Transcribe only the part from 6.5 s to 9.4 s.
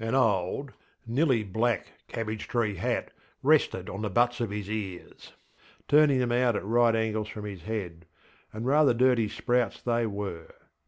at right angles from his head, and rather dirty